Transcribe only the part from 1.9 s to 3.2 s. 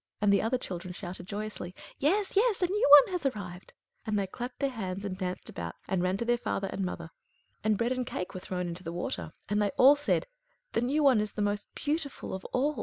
"Yes, a new one